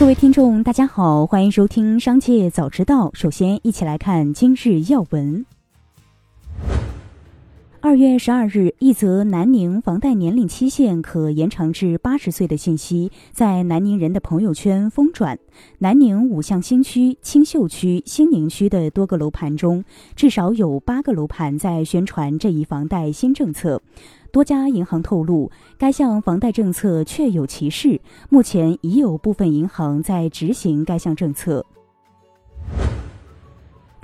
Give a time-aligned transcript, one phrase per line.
[0.00, 3.08] 各位听众，大家好，欢迎收听《商界早知道》。
[3.12, 5.44] 首先，一起来看今日要闻。
[7.82, 15.38] 二月十二日，一则南宁房贷年龄期限可延长至八十岁的信息在南宁人的朋友圈疯转。
[15.78, 19.82] 南宁五巷新区、青秀区、兴宁区的多个楼盘中，
[20.14, 23.80] 至少有八个楼盘在宣传这一房贷新政策。
[24.30, 31.64] 多家银行透露，该项房贷政策确有其事，目前已有部分银行在执行该项政策。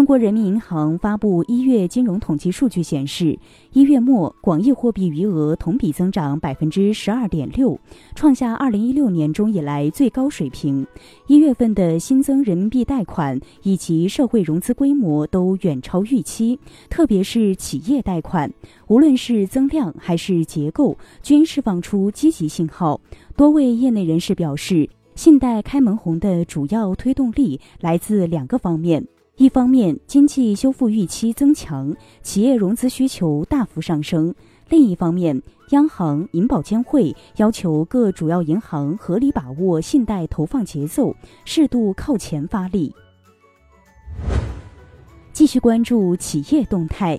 [0.00, 3.38] 中国人民银行发布一月金融统计数据显示，
[3.74, 7.78] 一月末广义货币余额同比增长百分之十二点六，
[8.14, 10.86] 创下二零一六年中以来最高水平。
[11.26, 16.58] 一月份的新增人民币贷款以及社会融资规模都远超预期，
[16.88, 18.50] 特别是企业贷款，
[18.88, 22.98] 无论是增量还是结构，均释放出积极信号。
[23.36, 29.06] 多位业内人士表示，信贷开门红的主要推动力来自两个方面。
[29.40, 34.34] 一方面，经济修复预期增强，企业融资需求大幅上升；
[34.68, 42.94] 另一方面，央行、银保监会要求各主要银行合理把握信贷投放节奏，适度靠前发力。
[45.32, 47.18] 继续关注企业动态。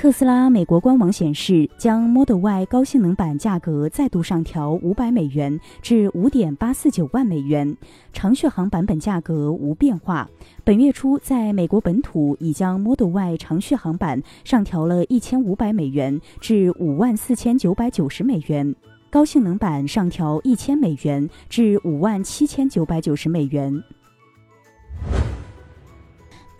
[0.00, 7.76] 特斯拉美国官网显示，将 Model Y 高性能版价格再度上调五百美元至五点八四九万美元，
[8.10, 10.26] 长续航版本价格无变化。
[10.64, 18.74] 本月初，在美国本土已将 Model Y 长续航版上调了一千五百美元至五万四千九百九十美元，
[19.10, 23.84] 高性能版上调一千美元至五万七千九百九十美元。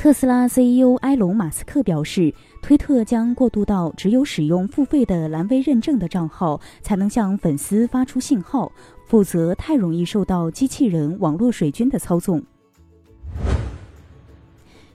[0.00, 8.72] 特斯拉 CEO 埃隆·马斯克表示，推特将过渡到只有使用付费的蓝 V 认证的账号才能向粉丝发出信号，
[9.04, 12.42] 否则太容易受到机器人网络水军的操纵。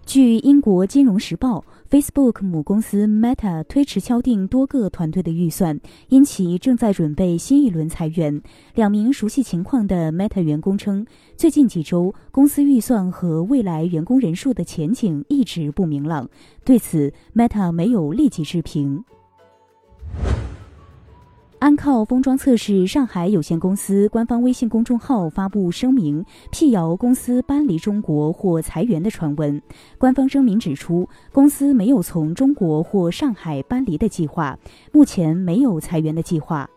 [0.07, 1.63] 据英国金融时报。
[1.95, 8.41] Facebook 母公司 Meta 推迟敲定多个团队的预算，因其正在准备新一轮裁员。
[8.73, 16.29] 两名熟悉情况的 Meta 员工称，最近几周公司预算和未来员工人数的前景一直不明朗。
[16.65, 19.05] 对此，Meta 没有立即置评。
[21.65, 29.59] 安靠封装测试上海有限公司官方微信公众号发布声明，辟谣公司搬离中国或裁员的传闻。
[29.97, 34.59] 官方声明指出，公司没有从中国或上海搬离的计划，
[34.91, 36.69] 目前没有裁员的计划。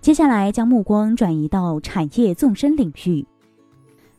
[0.00, 3.24] 接下来将目光转移到产业纵深领域。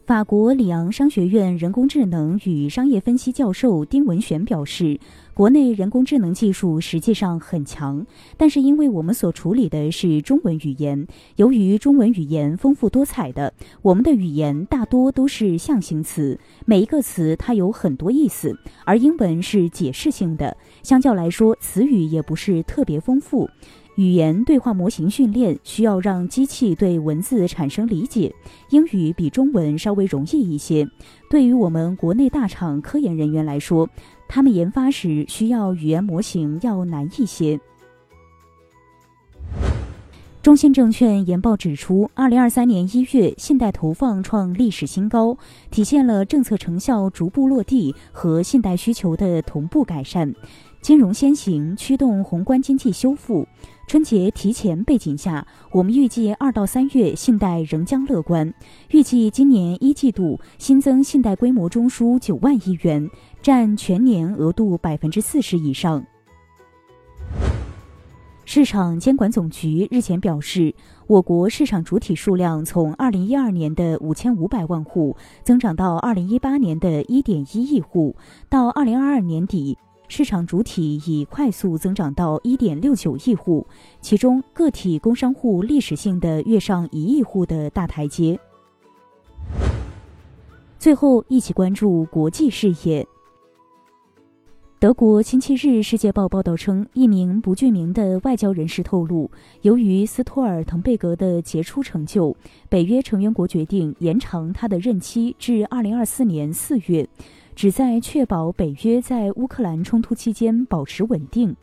[0.05, 4.99] 法国里昂商学院人工智能与商业分析教授丁文璇表示，
[5.33, 8.05] 国内人工智能技术实际上很强，
[8.35, 18.53] 但是因为我们所处理的是中文语言，由于中文语言丰富多彩的，我们的语言大多都是象形词，每一个词它有很多意思，
[18.83, 23.49] 而英文是解释性的，相较来说词语也不是特别丰富。
[23.95, 28.33] 语言对话模型训练需要让机器对文字产生理解，
[28.69, 30.87] 英语比中文稍微容易一些。
[31.29, 33.87] 对于我们国内大厂科研人员来说，
[34.27, 37.59] 他们研发时需要语言模型要难一些。
[40.41, 45.37] 中信证券研报指出，二零二三年一月信贷投放创历史新高，
[45.71, 50.33] 体现了政策成效逐步落地和信贷需求的同步改善。
[50.81, 53.47] 金融先行驱动宏观经济修复，
[53.93, 58.51] 春节提前背景下，我们预计二到三月信贷仍将乐观。
[58.89, 63.07] 预计今年一季度新增信贷规模中枢九万亿元，
[63.39, 66.03] 占全年额度百分之四十以上。
[68.45, 70.73] 市场监管总局日前表示，
[71.05, 78.15] 我国市场主体数量从二零一二年的五千五百万户增长到二零一八年的一点一亿户，
[78.49, 79.77] 到二零二二年底。
[80.15, 83.65] 市场主体已快速增长到一点六九亿户，
[83.99, 88.39] 其中个体工商户历史性的跃上一亿户的大台阶。
[90.77, 93.07] 最后，一起关注国际事业。
[94.77, 99.31] 德国星期日世界报报道称，一名不具名的外交人士透露，
[99.63, 102.35] 由于斯托尔滕贝格的杰出成就，
[102.69, 107.09] 北约成员国决定延长他的任期至二零二四年四月。
[107.55, 111.55] 旨在确保北约在乌克兰冲突期间保持稳定。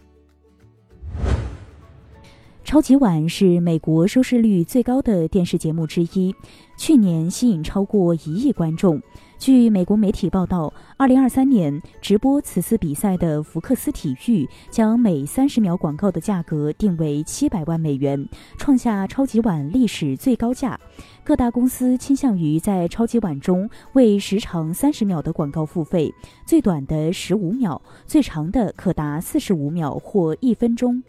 [2.71, 6.33] 超级碗是美国收视率最高的电视节目之一，
[6.77, 9.03] 去年吸引超过一亿观众。
[9.41, 20.79] 据美国媒体报道，二零二三年直播此次比赛的福克斯体育将每三十秒广告的价格定为七百万美元，创下超级碗历史最高价。
[21.25, 26.15] 各大公司倾向于在超级碗中为时长三十秒的广告付费，
[26.47, 31.03] 最短的十五秒，最长的可达四十五秒或一分钟。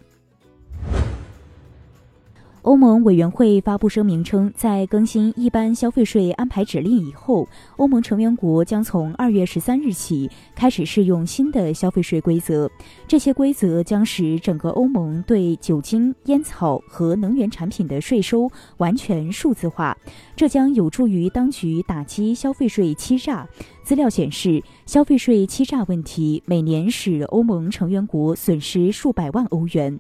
[2.64, 7.48] 欧盟委员会发布声明称，在更新一般消费税安排指令以后，
[7.78, 12.70] 欧盟成员国将从二月十三日起开始适用新的消费税规则。
[13.08, 18.48] 这些规则将使整个欧盟对酒精、烟草和能源产品的税收
[18.78, 19.98] 完全数字化，
[20.36, 23.48] 这将有助于当局打击消费税欺诈。
[23.84, 30.00] 资料显示，消费税欺诈问题每年使欧盟成员国损失数百万欧元。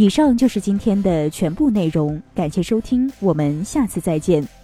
[0.00, 4.59] 以上就是今天的全部内容，感谢收听，我们下次再见。